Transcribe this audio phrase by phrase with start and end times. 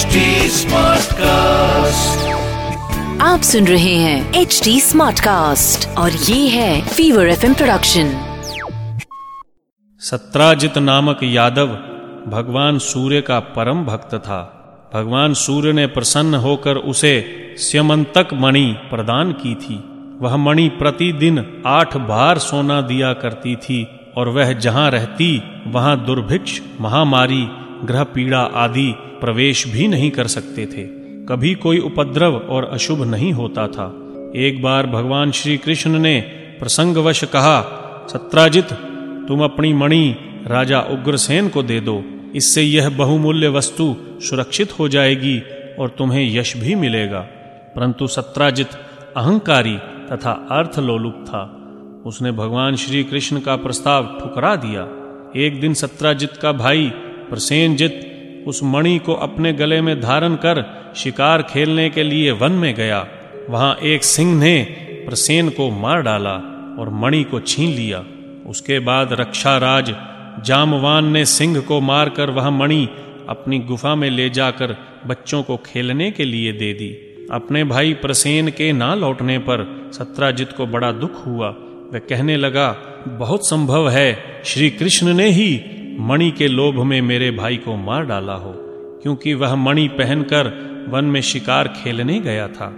[0.00, 0.18] HD
[0.50, 2.28] Smartcast.
[3.22, 8.12] आप सुन रहे हैं एच डी स्मार्ट कास्ट और ये है फीवर एफ़ प्रोडक्शन
[10.00, 11.66] सत्राजित नामक यादव
[12.26, 14.40] भगवान सूर्य का परम भक्त था।
[14.94, 17.26] भगवान सूर्य ने प्रसन्न होकर उसे
[17.58, 19.84] स्यमंतक मणि प्रदान की थी।
[20.20, 26.60] वह मणि प्रतिदिन आठ बार सोना दिया करती थी और वह जहाँ रहती वहाँ दुर्भिक्ष
[26.80, 27.48] महामारी
[27.84, 33.32] ग्रह पीड़ा आदि प्रवेश भी नहीं कर सकते थे। कभी कोई उपद्रव और अशुभ नहीं
[33.32, 34.06] होता था।
[34.36, 36.20] एक बार भगवान श्री कृष्ण ने
[36.58, 37.76] प्रसंगवश कहा,
[38.12, 38.72] सत्राजित,
[39.28, 40.16] तुम अपनी मणि
[40.46, 45.42] राजा उग्रसेन को दे दो। इससे यह बहुमूल्य वस्तु सुरक्षित हो जाएगी
[45.78, 47.20] और तुम्हें यश भी मिलेगा।
[47.76, 48.68] परंतु सत्राजित
[49.16, 49.78] अहंकारी
[50.12, 51.56] तथा अर्थलोलुप था।
[52.06, 54.88] उसने भगवान श्री कृष्ण का प्रस्ताव ठुकरा दिया।
[55.46, 56.92] एक दिन सत्राजित का भाई
[57.30, 58.09] प्रसेनजित
[58.46, 60.64] उस मणि को अपने गले में धारण कर
[60.96, 63.06] शिकार खेलने के लिए वन में गया।
[63.50, 64.62] वहाँ एक सिंह ने
[65.06, 66.34] प्रसेन को मार डाला
[66.78, 68.04] और मणि को छीन लिया।
[68.46, 69.94] उसके बाद रक्षा राज
[70.44, 72.88] जामवान ने सिंह को मारकर वह मणि
[73.28, 78.48] अपनी गुफा में ले जाकर बच्चों को खेलने के लिए दे दी। अपने भाई प्रसेन
[78.48, 81.48] के ना लौटने पर सत्राजित को बड़ा दुख हुआ।
[81.92, 82.76] वह कहने लगा,
[83.08, 85.60] बहुत संभव है, श्री कृष्ण ने ही
[86.00, 88.52] मणि के लोभ में मेरे भाई को मार डाला हो,
[89.02, 90.46] क्योंकि वह मणि पहनकर
[90.88, 92.72] वन में शिकार खेलने गया था।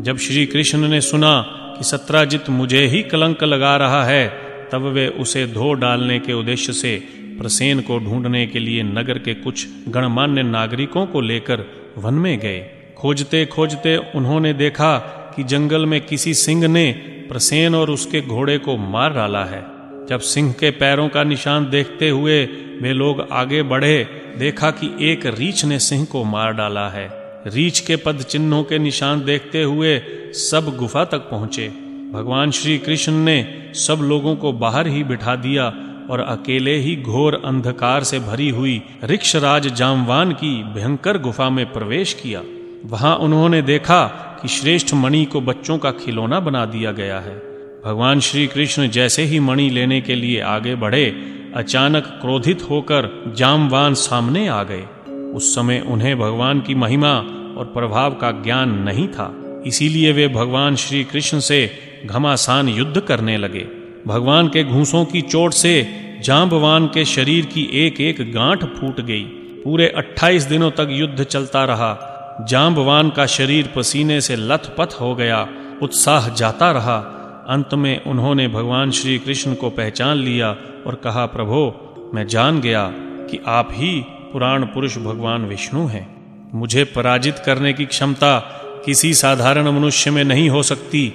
[0.00, 1.40] जब श्री कृष्ण ने सुना
[1.78, 4.28] कि सत्राजित मुझे ही कलंक लगा रहा है,
[4.72, 6.96] तब वे उसे धो डालने के उद्देश्य से
[7.40, 11.64] प्रसेन को ढूँढने के लिए नगर के कुछ गणमान्य नागरिकों को लेकर
[11.98, 12.58] वन में गए।
[12.96, 14.96] खोजते खोजते उन्होंने देखा
[15.36, 16.92] कि जंगल में किसी सिंह ने
[17.28, 19.77] प्रसेन और उसके घोड़े को मार डाला है।
[20.08, 22.44] जब सिंह के पैरों का निशान देखते हुए
[22.82, 27.08] वे लोग आगे बढ़े, देखा कि एक रीछ ने सिंह को मार डाला है।
[27.46, 29.98] रीछ के पद चिन्हों के निशान देखते हुए
[30.32, 31.68] सब गुफा तक पहुँचे।
[32.12, 35.64] भगवान श्री कृष्ण ने सब लोगों को बाहर ही बिठा दिया
[36.10, 42.12] और अकेले ही घोर अंधकार से भरी हुई रिक्षराज जामवान की भयंकर गुफा में प्रवेश
[42.12, 42.42] किया।
[42.84, 44.06] वहाँ उन्होंने देखा
[44.42, 47.47] कि श्रेष्ठ मणि को बच्चों का खिलौना बना दिया गया है।
[47.84, 51.14] भगवान श्री कृष्ण जैसे ही मणि लेने के लिए आगे बढ़े,
[51.56, 57.10] अचानक क्रोधित होकर जामवान सामने आ गए। उस समय उन्हें भगवान की महिमा
[57.58, 61.70] और प्रभाव का ज्ञान नहीं था। इसीलिए वे भगवान श्री कृष्ण से
[62.06, 63.66] घमासान युद्ध करने लगे।
[64.06, 65.86] भगवान के घूसों की चोट से
[66.24, 69.24] जाम्बवान के शरीर की एक एक गांठ फूट गई।
[69.64, 72.14] पूरे 28 दिनों तक युद्ध चलता रहा।
[72.48, 75.48] जाम्बवान का शरीर पसीने से लथपथ हो गया।
[75.82, 77.14] उत्साह जाता रहा।
[77.48, 82.90] अंत में उन्होंने भगवान श्री कृष्ण को पहचान लिया और कहा, प्रभो, मैं जान गया
[82.94, 86.16] कि आप ही पुराण पुरुष भगवान विष्णु हैं।
[86.54, 88.38] मुझे पराजित करने की क्षमता
[88.86, 91.12] किसी साधारण मनुष्य में नहीं हो सकती।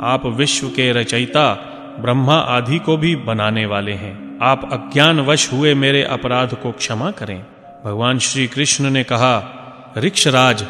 [0.00, 1.54] आप विश्व के रचयिता,
[2.00, 7.44] ब्रह्मा आदि को भी बनाने वाले हैं। आप अज्ञानवश हुए मेरे अपराध को क्षमा करें।
[7.84, 9.60] भगवान श्री कृष्ण ने कहा,
[9.96, 10.64] रिक्षराज,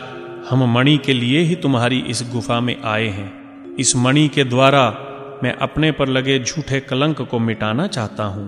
[0.51, 3.44] हम मणि के लिए ही तुम्हारी इस गुफा में आए हैं।
[3.79, 4.89] इस मणि के द्वारा
[5.43, 8.47] मैं अपने पर लगे झूठे कलंक को मिटाना चाहता हूँ।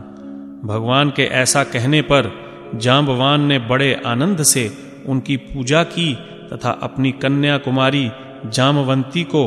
[0.64, 2.31] भगवान के ऐसा कहने पर
[2.75, 4.70] जाम्बवान ने बड़े आनंद से
[5.06, 6.14] उनकी पूजा की
[6.53, 8.10] तथा अपनी कन्या कुमारी
[8.47, 9.44] जामवंती को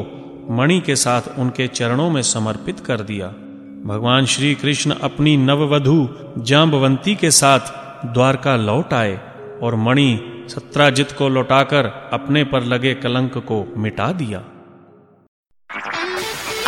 [0.52, 3.28] मणि के साथ उनके चरणों में समर्पित कर दिया।
[3.86, 7.60] भगवान श्री कृष्ण अपनी नववधु जाम्बवंती के साथ
[8.14, 9.20] द्वारका लौट आए
[9.64, 10.20] और मणि
[10.50, 14.44] सत्राजित को लौटाकर अपने पर लगे कलंक को मिटा दिया।